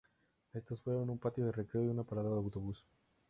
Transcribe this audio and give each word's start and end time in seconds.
Estos 0.51 0.81
fueron 0.81 1.11
un 1.11 1.19
patio 1.19 1.45
de 1.45 1.51
recreo 1.51 1.83
y 1.83 1.87
una 1.89 2.03
parada 2.03 2.31
de 2.31 2.35
autobús. 2.37 2.83